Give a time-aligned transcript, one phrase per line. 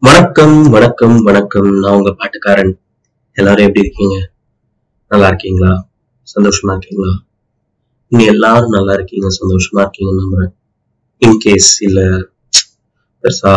[0.00, 1.70] வணக்கம் வணக்கம் வணக்கம்.
[1.80, 2.80] நான் உங்க பாட்டுக்காரன்.
[3.32, 4.30] எல்லாரும் எப்படி இருக்கீங்க?
[5.06, 5.72] நல்லா இருக்கீங்களா?
[6.34, 7.12] சந்தோஷமா இருக்கீங்களா?
[8.08, 10.52] நீங்க எல்லாரும் நல்லா இருக்கீங்க சந்தோஷமா இருக்கீங்கன்னு நம்புறேன்.
[11.22, 12.28] இன்கேஸ் இல்ல
[13.24, 13.52] பெருசா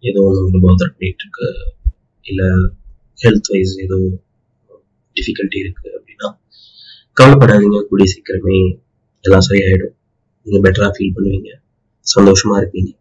[0.00, 1.74] ஏதோ ஒன்று பாதர் பண்ணிட்டு இருக்கு.
[2.22, 2.56] இல்ல
[3.22, 3.96] ஹெல்த் வைஸ் ஏதோ
[5.14, 6.38] டிஃபிகல்ட்டி இருக்கு அப்படின்னா
[7.20, 7.82] கவலைப்படாதீங்க.
[7.82, 8.78] கூடிய சீக்கிரமே
[9.20, 9.96] எல்லாம் சரியாயிடும்.
[10.42, 11.54] நீங்க பெட்டரா ஃபீல் பண்ணுவீங்க.
[12.16, 12.98] சந்தோஷமா இருப்பீங்க.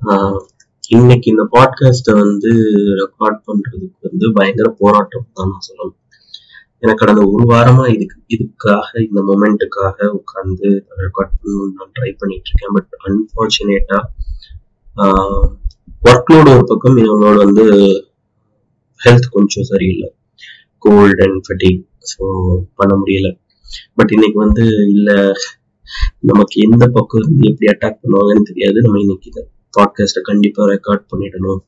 [0.00, 0.44] ஆஹ்
[0.88, 2.52] இன்னைக்கு இந்த பாட்காஸ்ட்டை வந்து
[2.86, 6.00] ரெக்கார்ட் பண்றதுக்கு வந்து பயங்கர போராட்டம் தான் நான் சொல்லணும்.
[6.78, 10.66] எனக்கு கடந்த ஒரு வாரமா இதுக்கு இதுக்காக இந்த மொமெண்ட்டுக்காக உட்காந்து
[10.98, 12.72] ரெக்கார்ட் பண்ணணும்னு நான் ட்ரை பண்ணிட்டு இருக்கேன்.
[12.72, 14.04] பட் அன்பார்ச்சுனேட்டா
[14.96, 17.64] ஒர்க் லோடு ஒரு பக்கம் இவங்களோட வந்து
[19.00, 20.08] ஹெல்த் கொஞ்சம் சரியில்லை.
[20.78, 21.80] கோல்ட் அண்ட் ஃபட்டிக்
[22.12, 22.24] ஸோ
[22.74, 23.28] பண்ண முடியல.
[23.94, 25.16] பட் இன்னைக்கு வந்து இல்லை
[26.20, 28.76] நமக்கு எந்த பக்கம் இருந்து எப்படி அட்டாக் பண்ணுவாங்கன்னு தெரியாது.
[28.80, 29.42] நம்ம இன்னைக்கு இந்த
[29.78, 31.60] பாட்காஸ்ட்டை கண்டிப்பாக ரெக்கார்ட் பண்ணிடணும்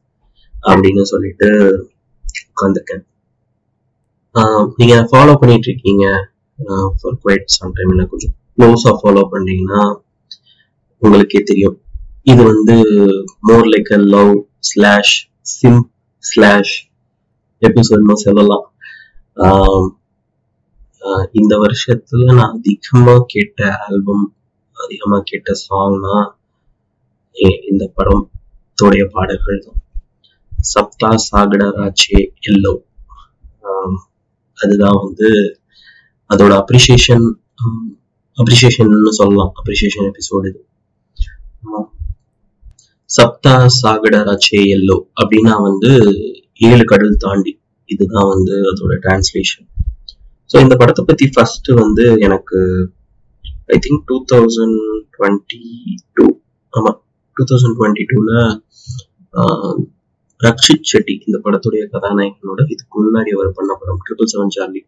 [0.55, 1.49] அப்படின்னு சொல்லிட்டு
[2.53, 3.05] உட்காந்துருக்கேன்
[4.77, 6.05] நீங்கள் ஃபாலோ பண்ணிட்டு இருக்கீங்க
[7.01, 9.83] ஃபார் குவைட் சம்டைம் இல்லை கொஞ்சம் க்ளோஸாக ஃபாலோ பண்ணீங்கன்னா
[11.03, 11.79] உங்களுக்கே தெரியும்.
[12.27, 12.75] இது வந்து
[13.49, 14.33] more like a love
[14.69, 15.15] slash
[15.55, 15.83] sim
[16.25, 16.75] slash
[17.63, 18.65] எபிசோட்னு சொல்லலாம்.
[19.39, 19.89] ஆஹ்
[21.03, 24.25] ஆஹ் இந்த வருஷத்துல நான் அதிகமா கேட்ட ஆல்பம்
[24.77, 26.15] அதிகமா கேட்ட சாங்னா
[27.71, 29.81] இந்த படத்துடைய பாடல்கள் தான்.
[30.73, 32.75] சப்தா சாகடா ராச்சே எல்லோ
[34.59, 35.29] அதுதான் வந்து
[36.31, 37.27] அதோட அப்ரிசியேஷன்
[38.39, 39.53] அப்ரிசியேஷன் சொல்லலாம்.
[39.61, 40.61] அப்ரிசியேஷன் எபிசோடு இது.
[43.11, 45.91] சப்தா சாகட ராச்சே எல்லோ அப்படின்னா வந்து
[46.69, 47.53] ஏழு கடல் தாண்டி.
[47.89, 49.67] இதுதான் வந்து அதோட டிரான்ஸ்லேஷன்
[50.51, 52.59] ஸோ இந்த படத்தை பத்தி ஃபர்ஸ்ட் வந்து எனக்கு
[53.75, 54.79] I think two thousand
[55.15, 55.61] twenty
[56.17, 56.27] two
[56.73, 56.93] ஆமா
[57.37, 58.31] டூ தௌசண்ட் டுவெண்ட்டி டூல
[60.41, 64.83] ரக்ஷித் செட்டி இந்த படத்துடைய கதாநாயகனோட இதுக்கு முன்னாடி அவர் பண்ண படம் ட்ரிபிள் செவன் சார்லி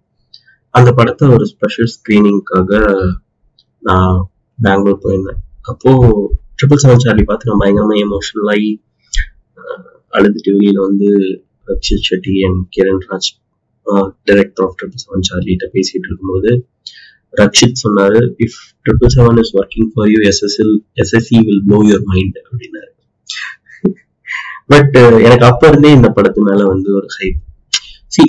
[0.75, 2.71] அந்த படத்தை ஒரு ஸ்பெஷல் ஸ்கிரீனிங்காக
[3.83, 4.17] நான்
[4.59, 5.41] பெங்களூர் போயிருந்தேன்.
[5.71, 5.91] அப்போ
[6.59, 8.71] ட்ரிபிள் செவன் சார்லி பார்த்து நான் பயங்கரமா எமோஷனல் ஆகி
[10.13, 11.09] அழுதுட்டு வெளியில வந்து
[11.69, 13.31] Rakshit Shetty and Kiran Raj
[14.27, 16.51] director of triple seven சார்லிட்ட பேசிட்டு இருக்கும்போது
[17.35, 22.39] ரக்ஷித் சொன்னாரு if triple seven is working for you SSL SSC will blow your mind
[22.43, 22.91] அப்படின்னாரு.
[24.69, 24.95] பட்
[25.27, 27.43] எனக்கு அப்ப இருந்தே இந்த படத்து மேல வந்து ஒரு ஹைப்
[28.15, 28.23] சி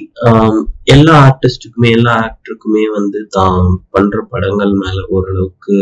[0.93, 5.75] எல்லா ஆர்டிஸ்டுக்குமே எல்லா ஆக்டருக்குமே வந்து தான் பண்ற படங்கள் மேல ஓரளவுக்கு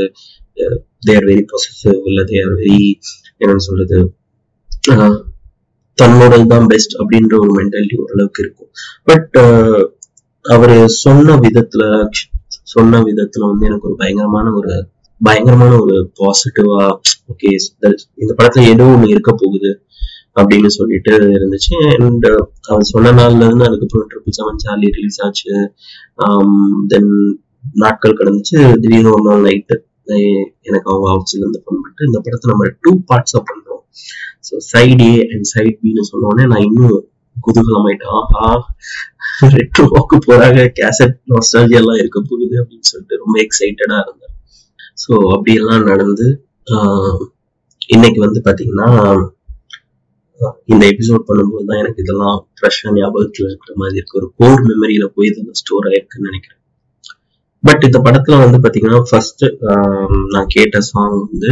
[1.07, 2.79] தேர் வெரி பொசிட்டிவ் இல்லை தே தேர் வெரி
[3.39, 3.99] என்னன்னு சொல்றது
[4.93, 5.19] ஆஹ்
[5.97, 8.71] தன்னோட தான் பெஸ்ட் அப்படின்ற ஒரு மென்டாலிட்டி ஓரளவுக்கு இருக்கும்.
[9.09, 9.37] பட்
[10.45, 10.73] அவர்
[11.03, 11.83] சொன்ன விதத்துல
[12.73, 14.73] சொன்ன விதத்துல வந்து எனக்கு ஒரு பயங்கரமான ஒரு
[15.21, 16.79] பயங்கரமான ஒரு பாசிட்டிவா
[17.31, 17.51] ஓகே
[18.21, 19.71] இந்த படத்துல ஏதோ ஒண்ணு இருக்க போகுது
[20.39, 21.75] அப்படின்னு சொல்லிட்டு இருந்துச்சு.
[21.97, 22.27] அண்ட்
[22.71, 25.53] அவர் சொன்ன நாள்ல இருந்து அதுக்கப்புறம் ட்ரிபிள் செவன் சார்லி ரிலீஸ் ஆச்சு.
[26.87, 27.11] தென்
[27.83, 28.57] நாட்கள் கடந்துச்சு.
[28.81, 29.77] திடீர்னு ஒரு நாள் நைட்டு
[30.67, 33.81] எனக்கு அவங்க ஆஃபீஸ்ல இருந்து ஃபோன் பண்ணிட்டு இந்த படத்தை நம்ம டூ பார்ட்ஸா பண்றோம்.
[34.47, 36.97] So side A and side பின்னு சொன்னோடனே நான் இன்னும்
[37.45, 38.15] குதூகலமாயிட்டேன்.
[38.19, 38.47] ஆஹா
[39.55, 44.35] ரெட்ரோ வாக்கு போறாங்க கேசட் நாஸ்டாலஜி எல்லாம் இருக்க போகுது அப்படின்னு சொல்லிட்டு ரொம்ப எக்ஸைட்டடா இருந்தேன்.
[45.03, 46.27] ஸோ அப்படியெல்லாம் நடந்து
[47.95, 48.89] இன்னைக்கு வந்து பாத்தீங்கன்னா
[50.71, 54.19] இந்த எபிசோட் பண்ணும்போது தான் எனக்கு இதெல்லாம் ஃப்ரெஷ்ஷாக ஞாபகத்தில் இருக்கிற மாதிரி இருக்கு.
[54.21, 56.61] ஒரு கோர் மெமரியில போய் இதெல்லாம் ஸ்டோர் ஆயிருக்குன்னு நினைக்கிறேன்.
[57.65, 61.51] பட் இந்த படத்துல வந்து பாத்தீங்கன்னா ஃபர்ஸ்ட் um, நான் கேட்ட சாங் வந்து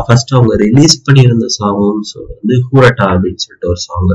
[0.00, 2.02] ஃபர்ஸ்ட் அவங்க ரிலீஸ் பண்ணியிருந்த சாங்கும்
[2.32, 4.10] வந்து ஹூரட்டா அப்படின்னு சொல்லிட்டு ஒரு சாங்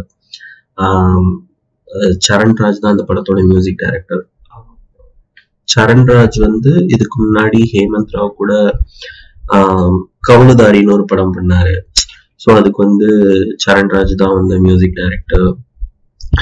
[2.27, 4.23] சரண்ராஜ் தான் இந்த படத்தோட மியூசிக் டைரக்டர்
[5.67, 8.53] சரண்ராஜ் வந்து இதுக்கு முன்னாடி ஹேமந்த் ராவ் கூட
[10.23, 11.75] கவுலுதாரின்னு ஒரு படம் பண்ணாரு.
[12.41, 13.09] ஸோ அதுக்கு வந்து
[13.63, 15.47] சரண்ராஜ் தான் வந்து மியூசிக் டைரக்டர்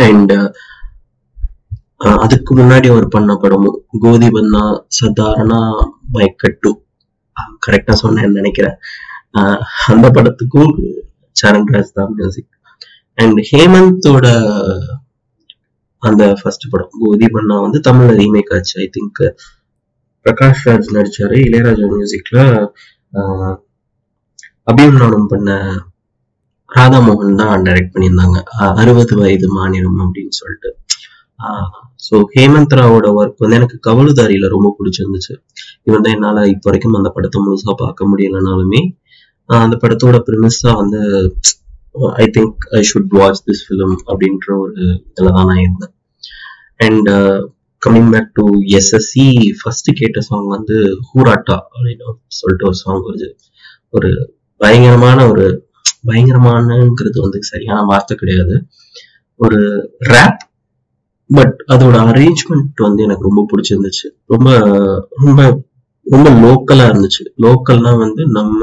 [0.03, 0.33] அண்ட்
[2.23, 4.63] அதுக்கு முன்னாடி அவர் பண்ண படமும் கோதி பன்னா
[4.97, 5.59] சதாரணா
[6.15, 6.71] மயக்கட்டு
[7.65, 8.77] கரெக்டா சொன்னேன் நினைக்கிறேன்.
[9.91, 10.73] அந்த படத்துக்கும்
[11.35, 12.51] சரண்ராஜ் தான் மியூசிக்
[13.17, 14.27] அண்ட் ஹேமந்தோட
[16.03, 19.21] அந்த ஃபர்ஸ்ட் படம் கோதி பண்ணா வந்து தமிழ்ல ரீமேக் ஆச்சு ஐ திங்க்
[20.25, 22.37] பிரகாஷ் ராஜ் நடிச்சாரு இளையராஜா மியூசிக்ல
[24.71, 25.57] அபிமன்யம் பண்ண
[26.69, 28.37] ராதா மோகன் தான் டைரக்ட் பண்ணியிருந்தாங்க.
[28.81, 30.69] அறுபது வயது மாநிலம் அப்படின்னு சொல்லிட்டு.
[32.05, 35.33] ஸோ ஹேமந்த் ராவோட ஒர்க் வந்து எனக்கு கவலுதாரியில ரொம்ப பிடிச்சிருந்துச்சு.
[35.87, 38.81] இவன் தான் என்னால் இப்போ வரைக்கும் அந்த படத்தை முழுசா பார்க்க முடியலனாலுமே
[39.49, 41.01] அந்த படத்தோட ப்ரிமிஸாக வந்து
[42.23, 45.93] I think I should watch this film அப்படின்ற ஒரு இதில் தான் நான் இருந்தேன்.
[46.85, 47.09] And
[47.81, 48.45] coming back to
[48.77, 49.25] SSC
[49.59, 50.77] first கேட்ட சாங் வந்து
[51.09, 53.29] ஹூராட்டா அப்படின்னு சொல்லிட்டு ஒரு சாங் வருது.
[53.97, 54.09] ஒரு
[54.61, 55.45] பயங்கரமான ஒரு
[56.09, 58.55] பயங்கரமானங்கிறது வந்து சரியான வார்த்தை கிடையாது.
[59.39, 59.59] ஒரு
[60.13, 60.41] ரேப்
[61.29, 64.07] பட் அதோட அரேஞ்ச்மெண்ட் வந்து எனக்கு ரொம்ப பிடிச்சிருந்துச்சு.
[64.25, 64.49] ரொம்ப
[65.25, 65.41] ரொம்ப
[66.05, 67.23] ரொம்ப லோக்கலா இருந்துச்சு.
[67.41, 68.61] லோக்கல்னா வந்து நம்ம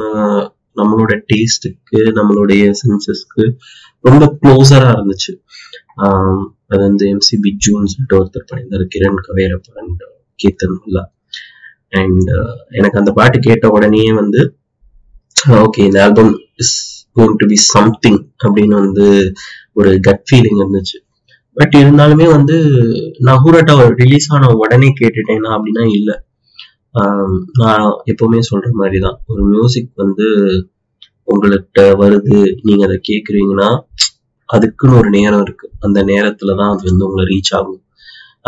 [0.76, 3.44] நம்மளோட டேஸ்ட்டுக்கு நம்மளுடைய சென்சஸ்க்கு
[4.00, 5.32] ரொம்ப க்ளோஸரா இருந்துச்சு.
[6.66, 8.84] அது வந்து எம்சி பிஜூன்னு சொல்லிட்டு ஒருத்தர் பண்ணியிருந்தாரு.
[8.94, 10.02] கிரண் கவேரப் அண்ட்
[10.42, 11.02] கீர்த்தன் முல்லா.
[12.00, 12.30] அண்ட்
[12.68, 14.40] எனக்கு அந்த பாட்டு கேட்ட உடனே வந்து
[15.48, 16.76] ஓகே இந்த album is
[17.16, 19.06] going to be something அப்படின்னு வந்து
[19.72, 20.98] ஒரு கட் ஃபீலிங் இருந்துச்சு.
[21.56, 22.56] பட் இருந்தாலுமே வந்து
[23.26, 23.44] நான்
[24.02, 26.16] ரிலீஸ் ஆன உடனே கேட்டுட்டேனா அப்படின்னா இல்லை.
[27.62, 30.26] நான் எப்பவுமே சொல்ற மாதிரி தான் ஒரு மியூசிக் வந்து
[31.28, 33.68] உங்கள்கிட்ட வருது நீங்க அதை கேக்குறீங்கன்னா
[34.48, 35.66] அதுக்குன்னு ஒரு நேரம் இருக்கு.
[35.86, 37.82] அந்த நேரத்துல தான் அது வந்து உங்களை ரீச் ஆகும்.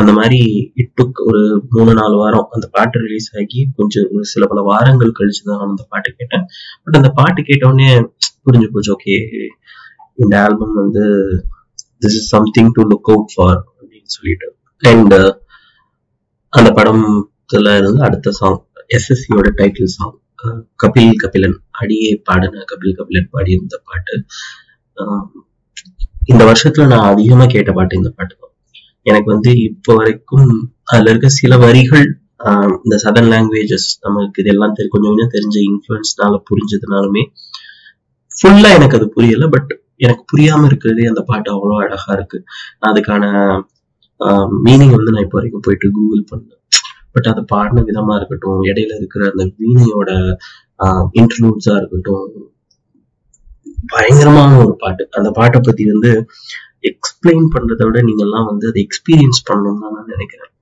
[0.00, 0.40] அந்த மாதிரி
[0.82, 1.40] இட்டுக் ஒரு
[1.74, 5.72] மூணு நாலு வாரம் அந்த பாட்டு ரிலீஸ் ஆகி கொஞ்சம் ஒரு சில பல வாரங்கள் கழிச்சு தான் நான்
[5.74, 6.44] அந்த பாட்டு கேட்டேன்.
[6.84, 7.88] பட் அந்த பாட்டு கேட்டோடனே
[8.44, 9.16] புரிஞ்சு போச்சு ஓகே
[10.22, 11.04] இந்த ஆல்பம் வந்து
[12.02, 14.48] this is something to look out for அப்படின்னு சொல்லிட்டு.
[14.82, 15.30] அண்ட் uh,
[16.52, 18.58] அந்த படத்துல இருந்து அடுத்த சாங்
[18.96, 20.16] எஸ்எஸ்சியோட டைட்டில் சாங்
[20.82, 24.14] கபில் கபிலன் அடியே பாடின கபில் கபிலன் பாடியிருந்த பாட்டு.
[24.96, 25.28] Um,
[26.24, 28.52] இந்த வருஷத்துல நான் அதிகமா கேட்ட பாட்டு இந்த பாட்டு தான்.
[29.06, 30.50] எனக்கு வந்து இப்போ வரைக்கும்
[30.84, 32.06] அதுல இருக்க சில வரிகள்
[32.46, 37.24] um, இந்த சதர்ன் லாங்குவேஜஸ் நமக்கு இதெல்லாம் தெரி கொஞ்சம் கொஞ்சம் தெரிஞ்ச இன்ஃபுளுன்ஸ்னால புரிஞ்சதுனாலுமே
[38.30, 39.70] ஃபுல்லா எனக்கு அது புரியல பட்
[40.06, 42.38] எனக்கு புரியாம இருக்கிறதே அந்த பாட்டு அவ்வளோ அழகா இருக்கு.
[42.88, 43.24] அதுக்கான
[44.66, 46.60] மீனிங் வந்து நான் இப்போ வரைக்கும் போயிட்டு கூகுள் பண்ணேன்.
[47.14, 50.10] பட் அதை பாடின விதமா இருக்கட்டும் இடையில இருக்கிற அந்த வீணையோட
[51.20, 52.26] இன்டர்லூட்ஸா இருக்கட்டும்
[53.92, 55.04] பயங்கரமான ஒரு பாட்டு.
[55.18, 56.10] அந்த பாட்டை பத்தி வந்து
[56.90, 60.52] எக்ஸ்பிளைன் பண்றதை விட நீங்க எல்லாம் வந்து அதை எக்ஸ்பீரியன்ஸ் பண்ணணும்னு தான் நான் நினைக்கிறேன்.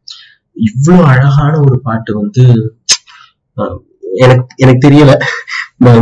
[0.69, 2.45] இவ்வளவு அழகான ஒரு பாட்டு வந்து
[4.25, 5.13] எனக்கு எனக்கு தெரியல.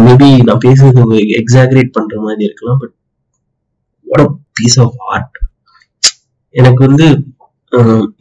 [0.07, 2.95] மேபி நான் பேசுறது எக்ஸாகரேட் பண்ற மாதிரி இருக்கலாம் but
[4.09, 5.37] what piece of art
[6.55, 7.07] எனக்கு வந்து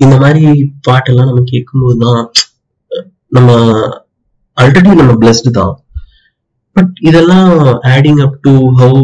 [0.03, 0.45] இந்த மாதிரி
[0.87, 2.21] பாட்டெல்லாம் நம்ம கேட்கும்போது தான்
[3.29, 3.51] நம்ம
[4.57, 5.73] ஆல்ரெடி நம்ம பிளஸ்டு தான்.
[6.75, 7.49] பட் இதெல்லாம்
[7.93, 9.01] adding up to how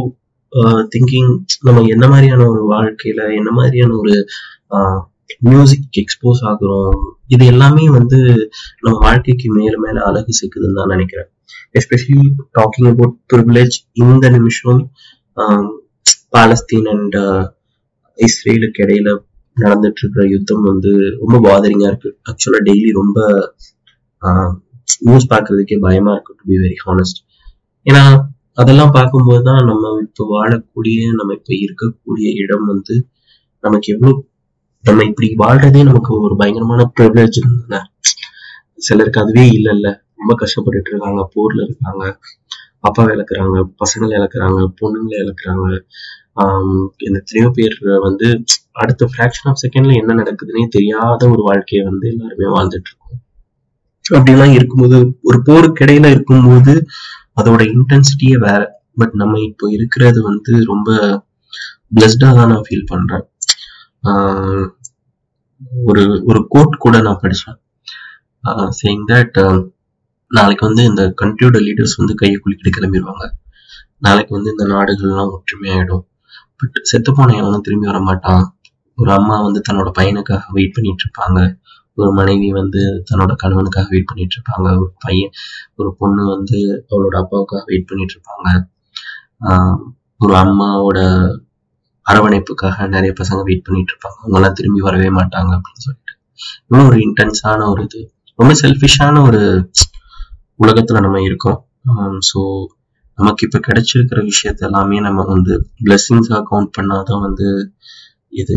[0.93, 1.31] thinking
[1.61, 4.15] நம்ம என்ன மாதிரியான ஒரு வாழ்க்கையில என்ன மாதிரியான ஒரு
[5.41, 6.97] மியூசிக் எக்ஸ்போஸ் ஆகுறோம்
[7.27, 8.19] இது எல்லாமே வந்து
[8.81, 11.29] நம்ம வாழ்க்கைக்கு மேல மேல அழகு சேர்க்குதுன்னு தான் நினைக்கிறேன்.
[11.79, 12.19] எஸ்பெஷலி
[12.59, 14.81] டாக்கிங் அபவுட் ப்ரிவிலேஜ் இந்த நிமிஷம்
[16.33, 17.17] பாலஸ்தீன் அண்ட்
[18.19, 19.09] இஸ்ரேலுக்கு இடையில
[19.57, 22.09] நடந்துட்டு இருக்கிற யுத்தம் வந்து ரொம்ப பாதரிங்கா இருக்கு.
[22.29, 23.17] ஆக்சுவலா டெய்லி ரொம்ப
[25.01, 27.19] நியூஸ் பார்க்கறதுக்கே பயமா இருக்கு டு பி வெரி ஹானஸ்ட்
[27.85, 28.03] ஏன்னா
[28.57, 32.95] அதெல்லாம் பார்க்கும்போது தான் நம்ம இப்போ வாழக்கூடிய நம்ம இப்போ இருக்கக்கூடிய இடம் வந்து
[33.63, 34.13] நமக்கு எவ்வளவு
[34.83, 37.77] நம்ம இப்படி வாழ்றதே நமக்கு ஒரு பயங்கரமான ப்ரிவிலேஜ் இருந்ததுல
[38.79, 39.87] சிலருக்கு அதுவே இல்லைல்ல.
[40.19, 42.03] ரொம்ப கஷ்டப்பட்டுட்டு இருக்காங்க போர்ல இருக்காங்க
[42.87, 45.67] அப்பாவை இழக்கிறாங்க பசங்களை இழக்கிறாங்க பொண்ணுங்களை இழக்கிறாங்க
[47.05, 47.75] இந்த எத்தனையோ பேர்
[48.07, 48.27] வந்து
[48.81, 53.19] அடுத்த ஃபிராக்ஷன் ஆஃப் செகண்ட்ல என்ன நடக்குதுன்னே தெரியாத ஒரு வாழ்க்கையை வந்து எல்லாருமே வாழ்ந்துட்டு இருக்கோம்
[54.05, 54.97] அப்படிலாம் இருக்கும்போது
[55.29, 56.73] ஒரு போருக்கு இடையில இருக்கும்போது
[57.39, 58.61] அதோட இன்டென்சிட்டியே வேற.
[59.01, 60.89] பட் நம்ம இப்போ இருக்கிறது வந்து ரொம்ப
[61.97, 63.25] பிளஸ்டா தான் நான் ஃபீல் பண்றேன்.
[65.89, 67.57] ஒரு ஒரு கோட் கூட நான் படிச்சேன்.
[68.79, 69.39] சேயிங் தட்
[70.31, 73.25] நாளைக்கு வந்து இந்த கண்ட்ரியோட லீடர்ஸ் வந்து கையை குளிக்கிட்டு கிளம்பிடுவாங்க
[74.05, 76.03] நாளைக்கு வந்து இந்த நாடுகள்லாம் ஒற்றுமையாயிடும்.
[76.59, 78.43] பட் செத்து போன எவனும் திரும்பி வர மாட்டான்
[78.97, 81.39] ஒரு அம்மா வந்து தன்னோட பையனுக்காக வெயிட் பண்ணிட்டு இருப்பாங்க
[81.97, 85.33] ஒரு மனைவி வந்து தன்னோட கணவனுக்காக வெயிட் பண்ணிட்டு இருப்பாங்க ஒரு பையன்
[85.75, 86.59] ஒரு பொண்ணு வந்து
[86.91, 88.47] அவளோட அப்பாவுக்காக வெயிட் பண்ணிட்டு இருப்பாங்க
[90.19, 90.99] ஒரு அம்மாவோட
[92.05, 96.13] அரவணைப்புக்காக நிறைய பசங்க வெயிட் பண்ணிட்டு இருப்பாங்க அவங்கெல்லாம் திரும்பி வரவே மாட்டாங்க அப்படின்னு சொல்லிட்டு.
[96.67, 98.01] இன்னும் ஒரு இன்டென்ஸான ஒரு இது
[98.39, 99.41] ரொம்ப செல்ஃபிஷான ஒரு
[100.59, 101.59] உலகத்துல நம்ம இருக்கோம்.
[102.29, 102.39] ஸோ
[103.17, 105.53] நமக்கு இப்ப கிடைச்சிருக்கிற விஷயத்த எல்லாமே நம்ம வந்து
[105.85, 107.47] பிளெஸ்ஸிங்ஸா கவுண்ட் பண்ணாதான் வந்து
[108.41, 108.55] இது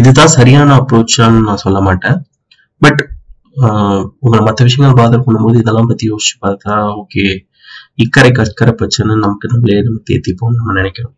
[0.00, 2.18] இதுதான் சரியான அப்ரோச்சான்னு நான் சொல்ல மாட்டேன்.
[2.82, 3.02] பட்
[4.24, 7.24] உங்களை மற்ற விஷயங்கள் பாதர் பண்ணும்போது இதெல்லாம் பத்தி யோசிச்சு பார்த்தா ஓகே
[8.04, 11.14] இக்கரை கற்கரை பிரச்சனை நமக்கு நம்மளே நம்ம தேத்திப்போம் நம்ம நினைக்கிறோம்.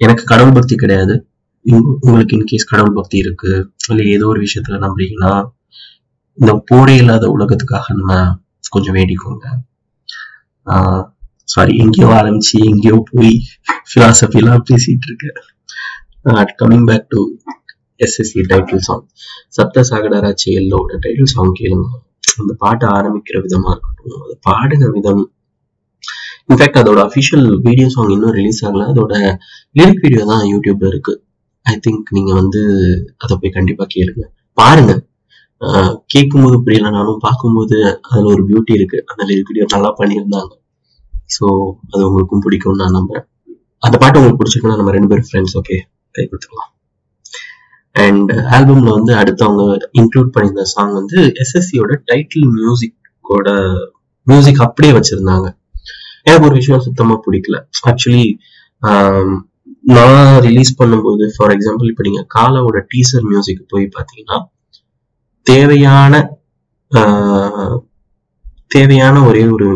[0.00, 1.14] எனக்கு கடவுள் பக்தி கிடையாது.
[2.06, 3.52] உங்களுக்கு இன்கேஸ் கடவுள் பக்தி இருக்கு
[3.90, 5.32] இல்லை ஏதோ ஒரு விஷயத்துல நம்புறீங்கன்னா
[6.38, 8.12] இந்த போரே இல்லாத உலகத்துக்காக நம்ம
[8.74, 9.46] கொஞ்சம் வேண்டிக்கோங்க.
[11.52, 13.32] சாரி எங்கேயோ ஆரம்பிச்சு எங்கேயோ போய்
[13.92, 15.38] பிலாசபிலாம் பேசிட்டு இருக்கேன்.
[16.60, 17.20] Coming back to
[18.04, 19.04] SSC title song
[19.56, 21.88] Sapta சாகடாரா செயலோட title song கேளுங்க.
[22.40, 25.24] அந்த பாட்டை ஆரம்பிக்கிற விதமா இருக்கட்டும் அதை பாடுன விதம்.
[26.50, 28.84] இன்ஃபேக்ட் அதோட அஃபிஷியல் வீடியோ சாங் இன்னும் ரிலீஸ் ஆகல.
[28.92, 29.14] அதோட
[29.78, 31.14] லிரிக் வீடியோ தான் யூடியூப்ல இருக்கு.
[31.66, 32.60] ஐ திங்க் நீங்க வந்து
[33.24, 34.24] அதை போய் கண்டிப்பா கேளுங்க.
[34.58, 34.92] பாருங்க.
[36.12, 37.76] கேட்கும்போது புரியலனாலும் பார்க்கும்போது
[38.10, 38.98] அதுல ஒரு பியூட்டி இருக்கு.
[39.10, 40.52] அந்த லிரிக் வீடியோ நல்லா பண்ணியிருந்தாங்க.
[41.28, 41.46] ஸோ
[41.90, 43.26] அது உங்களுக்கும் பிடிக்கும்னு நான் நம்புறேன்.
[43.82, 45.76] அந்த பாட்டு உங்களுக்கு பிடிச்சிருக்குன்னா நம்ம ரெண்டு பேரும் ஃப்ரெண்ட்ஸ் ஓகே
[46.14, 46.70] கை கொடுத்துக்கலாம்.
[47.96, 49.62] அண்ட் ஆல்பம்ல uh, வந்து அடுத்து அவங்க
[50.00, 53.48] இன்க்ளூட் பண்ணியிருந்த சாங் வந்து எஸ்எஸ்சியோட டைட்டில் மியூசிக்கோட
[54.26, 55.46] மியூசிக் அப்படியே வச்சிருந்தாங்க.
[56.26, 57.56] எனக்கு ஒரு விஷயம் சுத்தமா பிடிக்கல.
[57.90, 58.24] ஆக்சுவலி
[58.82, 59.30] um,
[59.92, 64.38] நான் ரிலீஸ் பண்ணும்போது ஃபார் எக்ஸாம்பிள் இப்போ நீங்க காலாவோட டீசர் மியூசிக் போய் பார்த்தீங்கன்னா
[65.46, 66.14] தேவையான
[66.92, 67.76] ஆஹ்,
[68.70, 69.66] தேவையான ஒரே ஒரு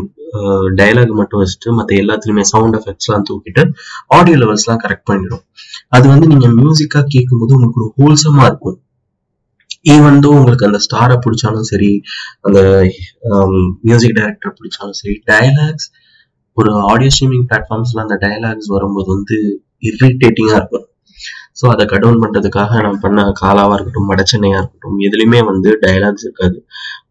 [0.78, 3.62] டயலாக் மட்டும் வச்சுட்டு மற்ற எல்லாத்துலயுமே சவுண்ட் எஃபெக்ட்ஸ்லாம் தூக்கிட்டு
[4.16, 5.42] ஆடியோ லெவல்ஸ்லாம் கரெக்ட் பண்ணிடும்.
[5.96, 8.78] அது வந்து நீங்க மியூசிக்கா கேட்கும்போது உங்களுக்கு ஒரு ஹோல்சமா இருக்கும்.
[9.94, 11.90] ஈவன் தோ உங்களுக்கு அந்த ஸ்டாரை பிடிச்சாலும் சரி
[12.46, 12.60] அந்த
[13.88, 15.88] மியூசிக் டைரக்டர் பிடிச்சாலும் சரி டயலாக்ஸ்
[16.56, 19.36] ஒரு ஆடியோ ஸ்ட்ரீமிங் பிளாட்ஃபார்ம்ஸ்ல அந்த டயலாக்ஸ் வரும்போது வந்து
[19.90, 20.86] இரிட்டேட்டிங்கா இருக்கும்.
[21.62, 26.56] ஸோ அதை கடவுள் பண்றதுக்காக நான் பண்ண காலாவாக இருக்கட்டும் வடச்சென்னையா இருக்கட்டும் எதுலையுமே வந்து டயலாக்ஸ் இருக்காது.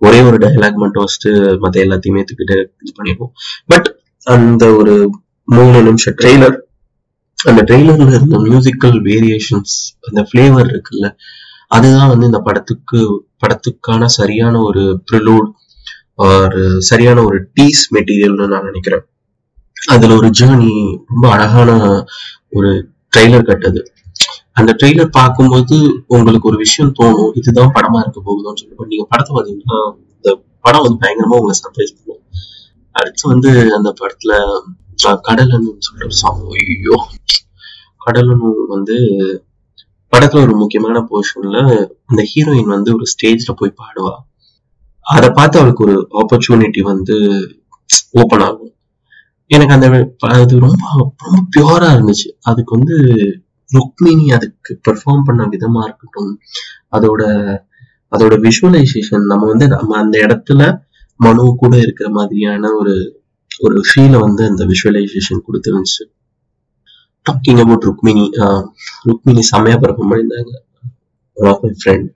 [0.05, 1.31] ஒரே ஒரு டயலாக் மட்டும் வச்சுட்டு
[1.63, 3.31] மற்ற எல்லாத்தையுமே தூக்கிட்டு இது பண்ணிடுவோம்.
[3.67, 3.87] பட்
[4.27, 4.95] அந்த ஒரு
[5.47, 6.57] மூணு நிமிஷம் ட்ரெய்லர்
[7.39, 9.75] அந்த ட்ரெய்லர்ல இருந்த மியூசிக்கல் வேரியேஷன்ஸ்
[10.09, 11.07] அந்த ஃப்ளேவர் இருக்குல்ல
[11.71, 12.99] அதுதான் வந்து இந்த படத்துக்கு
[13.43, 15.49] படத்துக்கான சரியான ஒரு ப்ரிலூட்
[16.25, 19.05] ஒரு சரியான ஒரு டீஸ் மெட்டீரியல்னு நான் நினைக்கிறேன்.
[19.93, 20.73] அதுல ஒரு ஜேர்னி
[21.11, 21.71] ரொம்ப அழகான
[22.57, 22.71] ஒரு
[23.13, 23.81] ட்ரெய்லர் கட்டது.
[24.55, 25.75] அந்த ட்ரெய்லர் பார்க்கும்போது
[26.07, 29.77] உங்களுக்கு ஒரு விஷயம் தோணும் இதுதான் படமா இருக்க போகுதுன்னு சொல்லிட்டு நீங்க படத்தை பார்த்தீங்கன்னா
[30.15, 30.29] இந்த
[30.59, 32.23] படம் வந்து பயங்கரமா உங்களை சர்ப்ரைஸ் பண்ணும்.
[32.95, 34.33] அடுத்து வந்து அந்த படத்துல
[35.27, 36.97] கடலன்னு சொல்ற சாங் ஐயோ.
[38.01, 38.97] கடலனு வந்து
[40.13, 41.59] படத்துல ஒரு முக்கியமான போர்ஷன்ல
[42.05, 44.13] அந்த ஹீரோயின் வந்து ஒரு ஸ்டேஜ்ல போய் பாடுவா.
[45.05, 47.15] அதை பார்த்து அவளுக்கு ஒரு ஆப்பர்ச்சுனிட்டி வந்து
[48.21, 48.73] ஓப்பன் ஆகும்.
[49.51, 49.87] எனக்கு அந்த
[50.39, 50.83] அது ரொம்ப
[51.25, 52.29] ரொம்ப பியூரா இருந்துச்சு.
[52.41, 52.97] அதுக்கு வந்து
[53.71, 56.31] ருக்மிணி அதுக்கு பெர்ஃபார்ம் பண்ண விதமா இருக்கட்டும்
[56.91, 57.21] அதோட
[58.11, 60.61] அதோட விஷுவலைசேஷன் நம்ம வந்து நம்ம அந்த இடத்துல
[61.19, 62.93] மனு கூட இருக்கிற மாதிரியான ஒரு
[63.61, 66.03] ஒரு ஃபீலை வந்து அந்த விஷுவலைசேஷன் கொடுத்துருந்துச்சு
[67.25, 68.65] talking about Rukmini ah
[69.05, 70.53] Rukmini செம்மையா பெர்ஃபார்ம் பண்ணியிருந்தாங்க.
[71.37, 72.07] One of my friend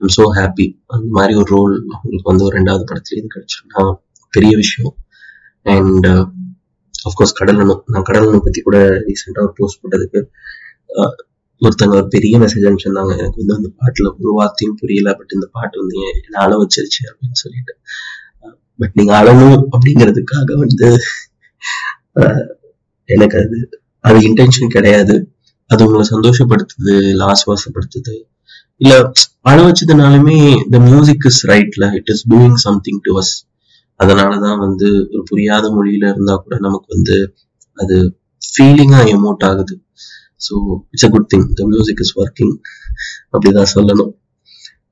[0.00, 3.82] I'm so happy அந்த மாதிரி ஒரு ரோல் அவங்களுக்கு வந்து ஒரு ரெண்டாவது படத்துல இது கிடைச்சிருந்தா
[4.32, 4.94] பெரிய விஷயம்.
[5.66, 6.06] அண்ட்
[7.04, 10.20] அஃப்கோர்ஸ் கடலனும் நான் கடலனை பத்தி கூட ரீசெண்டாக ஒரு போஸ்ட் போட்டதுக்கு
[11.62, 13.12] ஒருத்தங்க ஒரு பெரிய மெசேஜ் அனுப்பிச்சிருந்தாங்க.
[13.18, 17.38] எனக்கு வந்து அந்த பாட்டுல ஒரு வார்த்தையும் புரியல பட் இந்த பாட்டு வந்து என்ன என்னை வச்சிருச்சு அப்படின்னு
[17.42, 17.72] சொல்லிட்டு.
[18.78, 20.88] பட் நீங்க அழணும் அப்படிங்கிறதுக்காக வந்து
[22.20, 22.44] ஆஹ்
[23.08, 23.58] எனக்கு அது
[24.04, 25.14] அது இன்டென்ஷன் கிடையாது.
[25.70, 28.14] அது உங்களை சந்தோஷப்படுத்துது இல்ல ஆசுவாசப்படுத்துது
[28.80, 28.92] இல்ல
[29.44, 30.38] அழ வச்சதுனாலுமே
[30.70, 33.34] த மியூசிக் இஸ் ரைட்ல it is doing something to us
[34.00, 37.16] அதனாலதான் வந்து ஒரு புரியாத மொழியில இருந்தா கூட நமக்கு வந்து
[37.78, 37.96] அது
[38.42, 39.74] ஃபீலிங்கா எமோட் ஆகுது.
[40.40, 40.54] So
[40.90, 42.54] it's a good thing the music is working
[43.32, 44.12] அப்படிதான் சொல்லணும்.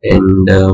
[0.04, 0.72] அண்ட் uh,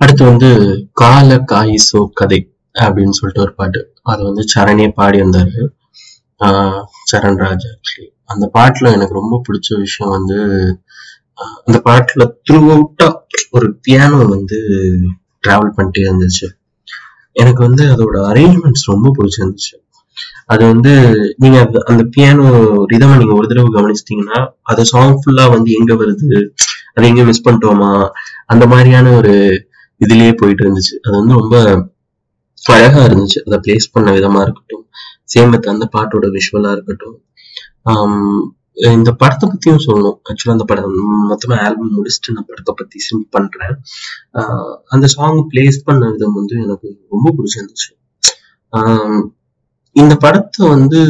[0.00, 0.48] அடுத்து வந்து
[0.92, 2.40] கால காயிசோ கதை
[2.74, 3.80] அப்படின்னு சொல்லிட்டு ஒரு பாட்டு.
[4.02, 5.62] அது வந்து சரணே பாடி வந்தாரு.
[6.40, 10.38] ஆஹ் சரண் ராஜ் ஆக்சுவலி அந்த பாட்டில் எனக்கு ரொம்ப பிடிச்ச விஷயம் வந்து
[11.66, 13.08] அந்த பாட்டில் த்ரூ அவுட்டா
[13.50, 14.58] ஒரு பியானோ வந்து
[15.44, 16.46] ட்ராவல் பண்ணிட்டே இருந்துச்சு.
[17.32, 19.74] எனக்கு வந்து அதோட அரேஞ்ச்மெண்ட்ஸ் ரொம்ப பிடிச்சிருந்துச்சு.
[20.46, 25.94] அது வந்து நீங்க அந்த- பியானோ ரிதமை நீங்க ஒரு தடவை கவனிச்சிட்டீங்கன்னா அது சாங் ஃபுல்லா வந்து எங்க
[25.94, 26.48] வருது?
[26.94, 28.08] அது எங்க மிஸ் பண்ணிட்டோமா?
[28.46, 29.68] அந்த மாதிரியான ஒரு
[30.06, 30.98] இதுலயே போயிட்டு இருந்துச்சு.
[31.02, 31.88] அது வந்து ரொம்ப
[32.64, 33.52] அழகா இருந்துச்சு.
[33.52, 34.86] அதை பிளேஸ் பண்ண விதமா இருக்கட்டும்.
[35.34, 37.22] சேம் வித் அந்த பாட்டோட விஷுவலா இருக்கட்டும்.
[38.72, 40.18] இந்த படத்தை பத்தியும் சொல்லணும்.
[40.30, 40.92] ஆக்சுவலா அந்த படம்
[41.30, 43.76] மொத்தமா ஆல்பம் முடிச்சுட்டு நான் படத்தை பத்தி சிம் பண்றேன்.
[44.32, 47.96] ஆஹ் அந்த சாங் பிளேஸ் பண்ண விதம் வந்து எனக்கு ரொம்ப பிடிச்சிருந்துச்சு.
[50.00, 51.00] இந்த படத்தை வந்து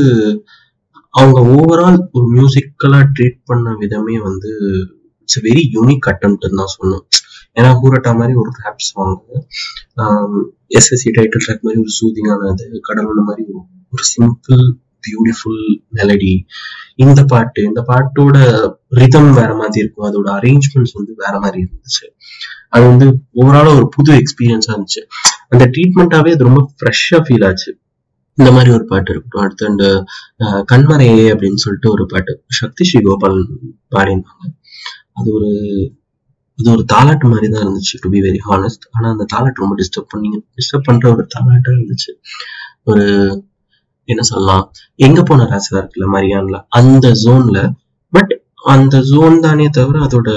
[1.14, 4.50] அவங்க ஓவரால் ஒரு மியூசிக்கலா ட்ரீட் பண்ண விதமே வந்து
[5.22, 7.06] இட்ஸ் வெரி யூனிக் அட்டம்ப்ட் தான் சொல்லணும்.
[7.58, 9.14] ஏன்னா ஹூரட்டா மாதிரி ஒரு rap song
[10.78, 13.62] SSC title track மாதிரி ஒரு சூதிங்கானது கடலோட மாதிரி ஒரு
[13.94, 14.62] ஒரு சிம்பிள்
[15.06, 15.62] பியூட்டிஃபுல்
[15.96, 16.34] மெலடி
[17.04, 18.36] இந்த பாட்டு இந்த பாட்டோட
[19.00, 20.06] ரிதம் வேற மாதிரி இருக்கும்.
[20.08, 22.06] அதோட அரேஞ்ச்மெண்ட்ஸ் வந்து வேற மாதிரி இருந்துச்சு.
[22.74, 23.06] அது வந்து
[23.40, 25.02] ஓவரால ஒரு புது எக்ஸ்பீரியன்ஸா இருந்துச்சு.
[25.52, 27.70] அந்த ட்ரீட்மெண்ட்டாவே அது ரொம்ப ஃப்ரெஷ்ஷா ஃபீல் ஆச்சு.
[28.38, 29.42] இந்த மாதிரி ஒரு பாட்டு இருக்கட்டும்.
[29.44, 29.84] அடுத்து அந்த
[30.72, 32.32] கண்மறையே அப்படின்னு சொல்லிட்டு ஒரு பாட்டு.
[32.60, 33.38] சக்தி ஸ்ரீ கோபால்
[33.94, 34.46] பாடியிருந்தாங்க.
[35.18, 35.50] அது ஒரு
[36.58, 40.08] அது ஒரு தாலாட்டு மாதிரி தான் இருந்துச்சு டு பி வெரி ஹானஸ்ட் ஆனா அந்த தாலாட்டு ரொம்ப டிஸ்டர்ப்
[40.12, 42.12] பண்ணி டிஸ்டர்ப் பண்ற ஒரு தாலாட்டா இருந்துச்சு.
[42.90, 43.04] ஒரு
[44.08, 44.64] என்ன சொல்லலாம்
[45.06, 47.60] எங்க போன ராசிதா இருக்குல்ல மரியான்ல அந்த ஜோன்ல
[48.12, 48.32] பட்
[48.74, 50.30] அந்த ஜோன் தானே தவிர அதோட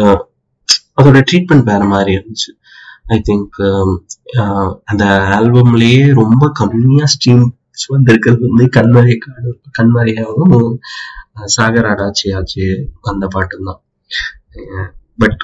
[1.00, 2.52] அதோட ட்ரீட்மெண்ட் வேற மாதிரி இருந்துச்சு.
[3.14, 3.58] ஐ திங்க்
[4.92, 5.04] அந்த
[5.38, 7.46] ஆல்பம்லயே ரொம்ப கம்மியா ஸ்ட்ரீம்
[7.90, 10.56] வந்திருக்கிறது வந்து கண்மறை காடு கண்மறையாகவும்
[11.34, 12.66] அஹ், சாகராடாச்சி ஆச்சு
[13.12, 13.82] அந்த பாட்டு தான்
[15.20, 15.42] பட்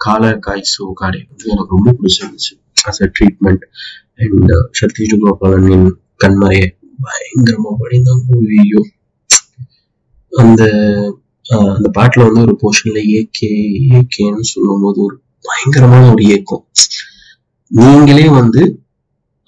[0.00, 2.52] கால காய்சு காடை வந்து எனக்கு ரொம்ப பிடிச்சிருந்துச்சு.
[2.84, 3.64] As a treatment
[4.20, 5.88] and Satish கோபாலனின்
[6.20, 6.68] கண்மறையை
[7.04, 8.24] பயங்கரமா படிந்தாங்க
[8.58, 8.80] ஐயோ
[10.32, 10.62] அந்த
[11.72, 13.48] அந்த பாட்டுல வந்து ஒரு போர்ஷன்ல ஏகே
[13.98, 16.64] ஏகேன்னு சொல்லும் போது ஒரு பயங்கரமான ஒரு ஏக்கம்
[17.70, 18.62] நீங்களே வந்து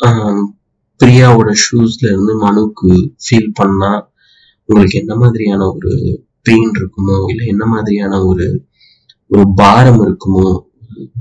[0.01, 0.43] ஆஹ்
[1.03, 2.91] பிரியாவோட ஷூஸ்ல இருந்து மனுக்கு
[3.25, 3.93] ஃபீல் பண்ணா
[4.69, 5.93] உங்களுக்கு என்ன மாதிரியான ஒரு
[6.47, 8.47] பெயின் இருக்குமோ இல்ல என்ன மாதிரியான ஒரு
[9.31, 10.47] ஒரு பாரம் இருக்குமோ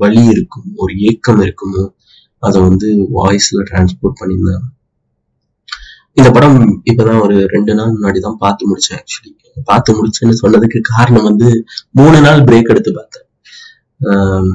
[0.02, 1.84] வலி இருக்குமோ ஒரு ஏக்கம் இருக்குமோ
[2.44, 4.68] அதை வந்து வாய்ஸ்ல டிரான்ஸ்போர்ட் பண்ணியிருந்தாங்க
[6.18, 6.58] இந்த படம்
[6.90, 9.32] இப்பதான் ஒரு ரெண்டு நாள் முன்னாடி தான் பார்த்து முடிச்சேன் ஆக்சுவலி
[9.70, 11.48] பார்த்து முடிச்சேன்னு சொன்னதுக்கு காரணம் வந்து
[12.00, 13.28] மூணு நாள் பிரேக் எடுத்து பார்த்தேன்.
[14.02, 14.52] ஆம்,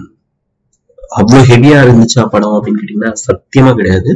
[1.12, 4.10] அவ்வளவு ஹெவியா இருந்துச்சா படம் அப்படின்னு கேட்டீங்கன்னா சத்தியமா கிடையாது.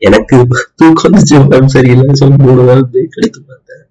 [0.00, 0.36] எனக்கு
[0.80, 2.06] தூக்கம் வந்துச்சு உடம்பு சரியில்லை.
[2.20, 3.84] சொல்லி மூணு நாள் பிரேக் எடுத்து பார்த்தேன்.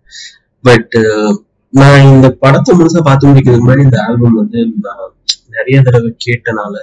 [0.63, 1.31] பட் uh,
[1.73, 5.11] நான் இந்த படத்தை முழுசா பார்த்து முடிக்கிறதுக்கு முன்னாடி இந்த ஆல்பம் வந்து நான்
[5.55, 6.73] நிறைய தடவை கேட்டனால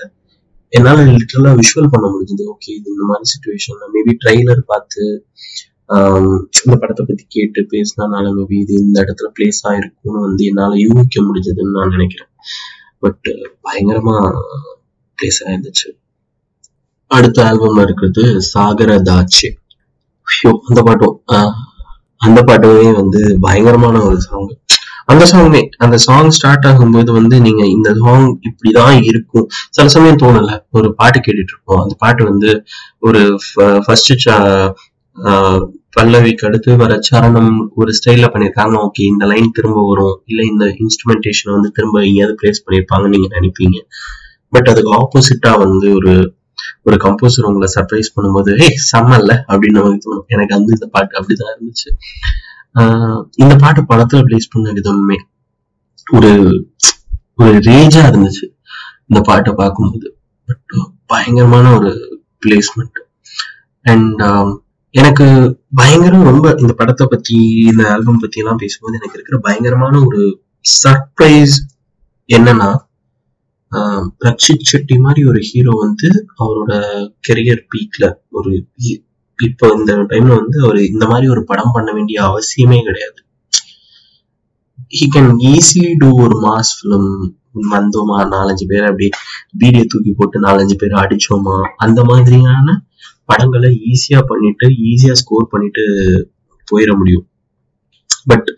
[0.72, 2.44] என்னால லிட்டரலா விஷுவல் பண்ண முடிஞ்சது.
[2.52, 5.02] ஓகே இது இந்த மாதிரி சுச்சுவேஷன்ல மேபி ட்ரைலர் பார்த்து
[5.94, 6.30] um,
[6.64, 11.76] இந்த படத்தை பத்தி கேட்டு பேசினால மேபி இது இந்த இடத்துல பிளேஸ் ஆயிருக்கும்னு வந்து என்னால யூகிக்க முடிஞ்சதுன்னு
[11.78, 12.32] நான் நினைக்கிறேன்.
[12.98, 14.16] பட் uh, பயங்கரமா
[15.18, 15.88] பிளேஸ் ஆயிருந்துச்சு.
[17.10, 19.48] அடுத்த ஆல்பம்ல இருக்கிறது சாகரதாச்சு
[20.26, 21.54] ஐயோ அந்த பாட்டும் ஆஹ்,
[22.20, 24.52] அந்த பாட்டுமே வந்து பயங்கரமான ஒரு சாங்
[25.08, 29.44] அந்த சாங்மே அந்த சாங் ஸ்டார்ட் ஆகும்போது வந்து நீங்க இந்த சாங் இப்படிதான் இருக்கும்.
[29.70, 30.48] சில சமயம் தோணல.
[30.72, 32.50] ஒரு பாட்டு கேட்டுட்டு இருப்போம் அந்த பாட்டு வந்து
[33.02, 33.20] ஒரு
[33.84, 34.12] ஃபர்ஸ்ட்
[35.96, 40.16] பல்லவிக்கு அடுத்து வர சரணம் ஒரு ஸ்டைல்ல பண்ணிருக்காங்க ஓகே இந்த லைன் திரும்ப வரும்.
[40.26, 43.78] இல்ல இந்த இன்ஸ்ட்ருமெண்டேஷன் வந்து திரும்ப எங்கேயாவது பிளேஸ் பண்ணிருப்பாங்கன்னு நீங்க நினைப்பீங்க.
[44.52, 46.12] பட் அதுக்கு ஆப்போசிட்டா வந்து ஒரு
[46.86, 50.26] ஒரு கம்போசர் உங்களை சர்ப்ரைஸ் பண்ணும்போது ஹே செம்மல்ல அப்படின்னு நமக்கு தோணும்.
[50.26, 51.90] எனக்கு வந்து இந்த பாட்டு அப்படிதான் இருந்துச்சு.
[52.74, 55.16] ஆஹ் இந்த பாட்டு படத்துல பிளேஸ் பண்ண விதமுமே
[56.12, 56.30] ஒரு
[57.36, 58.54] ஒரு ரேஜா இருந்துச்சு
[59.06, 60.18] இந்த பாட்டை பார்க்கும்போது.
[60.46, 63.00] பட் பயங்கரமான ஒரு பிளேஸ்மெண்ட்
[63.82, 64.22] அண்ட்
[64.90, 67.34] எனக்கு பயங்கரம் ரொம்ப இந்த படத்தை பத்தி
[67.66, 71.56] இந்த ஆல்பம் பத்தி எல்லாம் பேசும்போது எனக்கு இருக்கிற பயங்கரமான ஒரு சர்ப்ரைஸ்
[72.28, 72.85] என்னன்னா
[74.26, 76.08] ரக்ஷித் செட்டி மாதிரி ஒரு ஹீரோ வந்து
[76.44, 76.72] அவரோட
[77.28, 78.52] கெரியர் பீக்ல ஒரு
[79.38, 83.18] இப்போ இந்த டைம்ல வந்து அவர் இந்த மாதிரி ஒரு படம் பண்ண வேண்டிய அவசியமே கிடையாது.
[84.98, 87.10] ஹி கேன் ஈஸிலி டூ ஒரு மாஸ் ஃபிலிம்
[87.74, 89.06] வந்தோமா நாலஞ்சு பேர் அப்படி
[89.62, 92.76] வீடியோ தூக்கி போட்டு நாலஞ்சு பேர் அடிச்சோமா அந்த மாதிரியான
[93.24, 95.84] படங்களை ஈஸியா பண்ணிட்டு ஈஸியா ஸ்கோர் பண்ணிட்டு
[96.68, 97.26] போயிட முடியும்.
[98.26, 98.48] பட்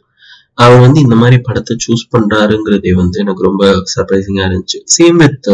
[0.59, 4.79] அவர் வந்து இந்த மாதிரி படத்தை சூஸ் பண்றாருங்கிறதே வந்து எனக்கு ரொம்ப சர்ப்ரைசிங்கா இருந்துச்சு.
[4.97, 5.49] Same with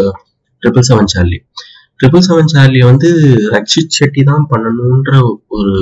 [0.62, 1.38] triple seven Charlie
[2.01, 3.09] triple seven Charlie வந்து
[3.55, 5.12] ரக்ஷித் செட்டி தான் பண்ணணுன்ற
[5.57, 5.75] ஒரு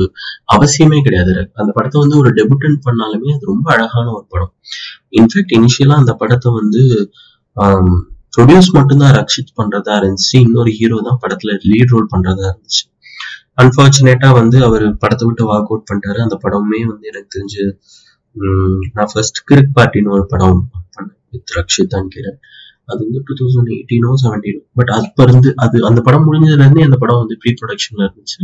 [0.54, 1.34] அவசியமே கிடையாது.
[1.60, 4.52] அந்த படத்தை வந்து ஒரு டெபுட்டன் பண்ணாலுமே அது ரொம்ப அழகான ஒரு படம்.
[5.20, 6.82] இன்ஃபேக்ட் இனிஷியலா அந்த படத்தை வந்து
[7.56, 7.92] um,
[8.36, 10.36] ப்ரொடியூஸ் மட்டும்தான் ரக்ஷித் பண்றதா இருந்துச்சு.
[10.44, 12.82] இன்னொரு ஹீரோ தான் படத்துல லீட் ரோல் பண்றதா இருந்துச்சு.
[13.62, 16.20] அன்பார்ச்சுனேட்டா வந்து அவர் படத்தை விட்டு வாக் அவுட் பண்ணிட்டாரு.
[16.26, 17.64] அந்த படமுமே வந்து எனக்கு தெரிஞ்சு
[18.96, 20.58] நான் ஃபர்ஸ்ட் கிரிக் பார்ட்டின்னு ஒரு படம்
[20.94, 22.38] பண்ணேன் வித் ரக்ஷித் அன்கிரன்
[22.88, 27.20] அது வந்து டூ தௌசண்ட் எயிட்டீனோ செவன்டீனோ பட் அப்ப இருந்து அது அந்த படம் முடிஞ்சதுலேருந்து அந்த படம்
[27.22, 28.40] வந்து ப்ரீ ப்ரொடக்ஷன்ல இருந்துச்சு.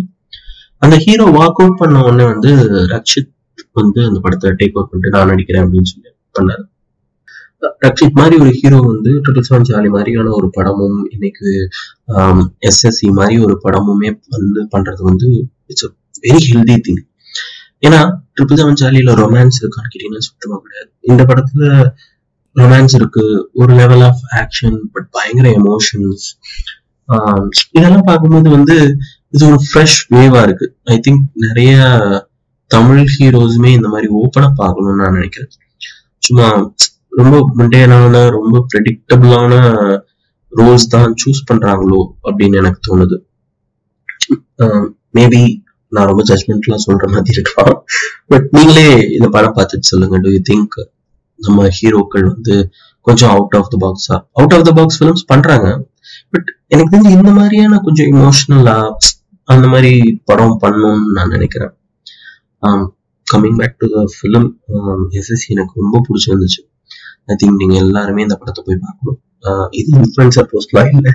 [0.82, 2.50] அந்த ஹீரோ வாக் அவுட் பண்ண உடனே வந்து
[2.92, 3.32] ரக்ஷித்
[3.80, 6.64] வந்து அந்த படத்தை டேக் ஓவர் பண்ணிட்டு நான் நடிக்கிறேன் அப்படின்னு சொல்லி பண்ணாரு.
[7.84, 11.48] ரக்ஷித் மாதிரி ஒரு ஹீரோ வந்து டூ செவன் ஜாலி மாதிரியான ஒரு படமும் இன்னைக்கு
[12.68, 15.28] எஸ்எஸ்சி மாதிரி ஒரு படமுமே வந்து பண்றது வந்து
[15.70, 15.90] it's a
[16.24, 17.02] very healthy thing
[17.82, 18.00] ஏன்னா
[18.36, 20.90] ட்ரிபிள் செவன் சாலியில ரொமான்ஸ் இருக்கான்னு கேட்டீங்கன்னா சுத்தமா கிடையாது.
[21.10, 21.64] இந்த படத்துல
[22.56, 23.24] ரொமான்ஸ் இருக்கு.
[23.60, 26.26] ஒரு லெவல் ஆஃப் ஆக்ஷன் பட் பயங்கர எமோஷன்ஸ்
[27.76, 28.76] இதெல்லாம் பார்க்கும்போது வந்து
[29.34, 30.66] இது ஒரு ஃப்ரெஷ் வேவா இருக்கு.
[30.92, 31.76] ஐ திங்க் நிறைய
[32.70, 35.52] தமிழ் ஹீரோஸுமே இந்த மாதிரி ஓப்பனா பார்க்கணும்னு நான் நினைக்கிறேன்.
[36.26, 36.48] சும்மா
[37.20, 39.52] ரொம்ப முண்டையனான ரொம்ப ப்ரெடிக்டபிளான
[40.52, 43.16] ரோல்ஸ் தான் சூஸ் பண்றாங்களோ அப்படின்னு எனக்கு தோணுது.
[45.18, 45.42] மேபி
[45.88, 47.82] நான் ரொம்ப ஜட்மெண்ட்லாம் சொல்ற மாதிரி இருக்கலாம்
[48.26, 50.76] பட் நீங்களே இந்த படம் பார்த்துட்டு சொல்லுங்க டூ யூ திங்க்
[51.36, 52.70] நம்ம ஹீரோக்கள் வந்து
[53.00, 55.68] கொஞ்சம் out of the பாக்ஸா out of the box films பண்றாங்க.
[56.30, 58.76] பட் எனக்கு தெரிஞ்சு இந்த மாதிரியான கொஞ்சம் இமோஷனலா
[59.44, 59.92] அந்த மாதிரி
[60.24, 61.72] படம் பண்ணணும்னு நான் நினைக்கிறேன்.
[63.26, 64.48] Coming back to the film
[65.10, 66.60] SSC எனக்கு ரொம்ப பிடிச்சிருந்துச்சு.
[67.26, 69.20] ஐ திங்க் நீங்க எல்லாருமே இந்த படத்தை போய் பார்க்கணும்.
[69.42, 71.12] ஆஹ் இது இன்ஃபுளுசர் போஸ்ட்லாம் இல்லை.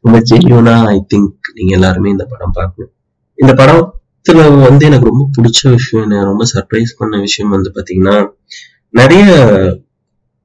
[0.00, 2.92] ரொம்ப ஜென்யூனா ஐ திங்க் நீங்க எல்லாருமே இந்த படம் பார்க்கணும்.
[3.42, 8.16] இந்த படத்துல வந்து எனக்கு ரொம்ப பிடிச்ச விஷயம் என்ன ரொம்ப சர்ப்ரைஸ் பண்ண விஷயம் வந்து பாத்தீங்கன்னா
[8.94, 9.24] நிறைய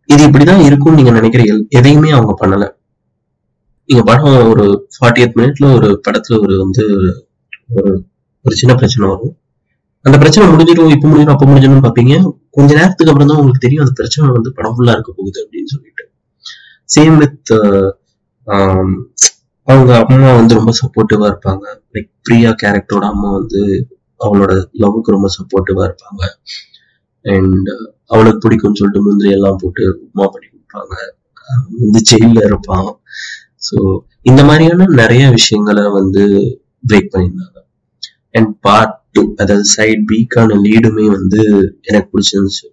[0.10, 1.42] இது இப்படிதான் இருக்கும்னு நீங்க நினைக்கிற
[1.80, 2.66] எதையுமே அவங்க பண்ணல.
[3.90, 6.84] நீங்க படம் ஒரு ஃபார்ட்டி எய்த் மினிட்ல ஒரு படத்துல ஒரு வந்து
[7.78, 7.92] ஒரு
[8.46, 9.34] ஒரு சின்ன பிரச்சனை வரும்.
[10.06, 12.16] அந்த பிரச்சனை முடிஞ்சிடும் இப்ப முடிஞ்சிடும் அப்ப முடிஞ்சிடும் பாப்பீங்க.
[12.58, 16.04] கொஞ்ச நேரத்துக்கு அப்புறம் தான் உங்களுக்கு தெரியும் அந்த பிரச்சனை வந்து படம் ஃபுல்லா இருக்க போகுது அப்படின்னு சொல்லிட்டு.
[16.96, 17.54] சேம் வித்
[19.68, 21.66] அவங்க அம்மா வந்து ரொம்ப சப்போர்ட்டிவா இருப்பாங்க.
[21.94, 23.62] லைக் பிரியா கேரக்டரோட அம்மா வந்து
[24.20, 24.52] அவளோட
[24.82, 26.24] லவ்வுக்கு ரொம்ப சப்போர்ட்டிவா இருப்பாங்க.
[27.26, 30.96] அண்ட் uh, அவளுக்கு பிடிக்கும்னு சொல்லிட்டு முந்திரி எல்லாம் போட்டு உப்மா பண்ணி கொடுப்பாங்க.
[31.82, 32.90] வந்து ஜெயில இருப்பான்.
[33.68, 33.78] ஸோ
[34.22, 36.24] இந்த மாதிரியான நிறைய விஷயங்களை வந்து
[36.84, 37.60] பிரேக் பண்ணியிருந்தாங்க.
[38.38, 41.42] அண்ட் பார்ட் டூ அதாவது சைட் பிக்கான லீடுமே வந்து
[41.90, 42.68] எனக்கு பிடிச்சிருந்துச்சு.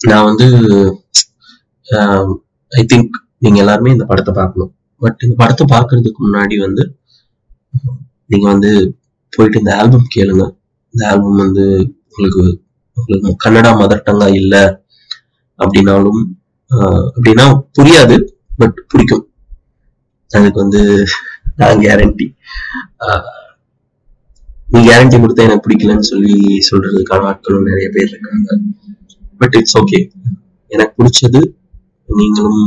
[0.00, 0.48] நான் வந்து
[2.72, 4.72] ஐ திங்க் நீங்க எல்லாருமே இந்த படத்தை பார்க்கணும்.
[5.02, 6.84] பட் இந்த படத்தை பார்க்கறதுக்கு முன்னாடி வந்து
[8.30, 8.70] நீங்க வந்து
[9.32, 10.44] போயிட்டு இந்த ஆல்பம் கேளுங்க.
[10.94, 11.64] இந்த ஆல்பம் வந்து
[12.08, 12.44] உங்களுக்கு
[12.96, 14.54] உங்களுக்கு கன்னடா மதர் டங்கா இல்ல
[15.58, 16.22] அப்படின்னாலும்
[17.14, 18.16] அப்படின்னா புரியாது
[18.60, 19.24] பட் பிடிக்கும்.
[20.30, 20.82] அதுக்கு வந்து
[21.60, 22.26] நான் கேரண்டி
[24.72, 26.36] நீ கேரண்டி கொடுத்தா எனக்கு பிடிக்கலன்னு சொல்லி
[26.68, 28.56] சொல்றதுக்கான ஆட்களும் நிறைய பேர் இருக்காங்க.
[29.40, 29.98] பட் இட்ஸ் ஓகே
[30.70, 31.40] எனக்கு பிடிச்சது
[32.08, 32.62] நீங்களும்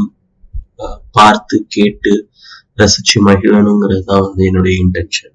[1.15, 2.13] பார்த்து கேட்டு
[2.81, 5.33] ரசிச்சு மகிழணுங்கிறது தான் வந்து என்னுடைய இன்டென்ஷன்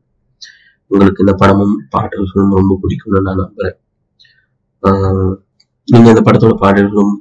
[0.91, 3.77] உங்களுக்கு இந்த படமும் பாடல்களும் ரொம்ப பிடிக்கும்னு நான் நம்புறேன்.
[5.89, 7.15] நீங்க இந்த படத்தோட பாடல்களும்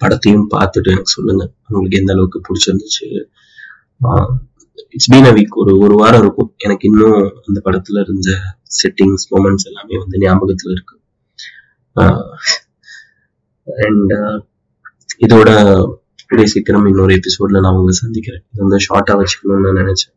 [0.00, 1.42] படத்தையும் பார்த்துட்டு எனக்கு சொல்லுங்க.
[1.68, 3.06] உங்களுக்கு எந்த அளவுக்கு பிடிச்சிருந்துச்சு?
[4.94, 6.50] இட்ஸ் பீன் அ வீக் ஒரு ஒரு வாரம் இருக்கும்.
[6.66, 8.30] எனக்கு இன்னும் அந்த படத்துல இருந்த
[8.78, 10.96] செட்டிங்ஸ் மூமெண்ட்ஸ் எல்லாமே வந்து ஞாபகத்துல இருக்கு.
[13.66, 14.14] அண்ட்
[15.26, 15.50] இதோட
[16.30, 18.42] கூடிய சீக்கிரம் இன்னொரு எபிசோட்ல நான் உங்களை சந்திக்கிறேன்.
[18.50, 20.14] இது வந்து ஷார்ட்டா வச்சுக்கணும்னு நான் நினைச்சேன்.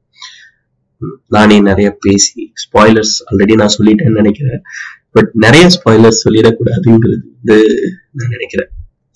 [1.35, 4.61] நானே நிறைய பேசி ஸ்பாய்லர்ஸ் ஆல்ரெடி நான் சொல்லிட்டேன்னு நினைக்கிறேன்.
[5.15, 7.57] பட் நிறைய ஸ்பாய்லர்ஸ் சொல்லிடக்கூடாதுங்கிறது வந்து
[8.19, 8.69] நான் நினைக்கிறேன்.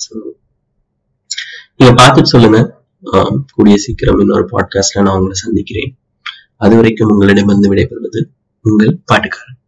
[0.06, 0.14] ஸோ
[1.80, 2.60] நீங்க பார்த்துட்டு சொல்லுங்க.
[3.56, 5.92] கூடிய சீக்கிரம் இன்னொரு பாட்காஸ்ட்ல நான் உங்களை சந்திக்கிறேன்.
[6.64, 8.22] அது வரைக்கும் உங்களிடமிருந்து விடைபெறுவது
[8.66, 9.60] உங்கள் பாட்டுக்காரன்.